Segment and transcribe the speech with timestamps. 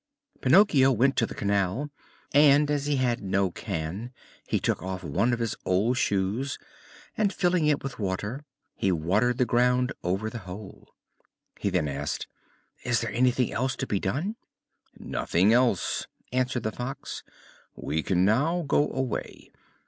[0.41, 1.91] Pinocchio went to the canal,
[2.33, 4.11] and, as he had no can,
[4.47, 6.57] he took off one of his old shoes
[7.15, 8.43] and filling it with water
[8.73, 10.95] he watered the ground over the hole.
[11.59, 12.25] He then asked:
[12.83, 14.37] "Is there anything else to be done?"
[14.97, 17.21] "Nothing else," answered the Fox.
[17.75, 19.51] "We can now go away.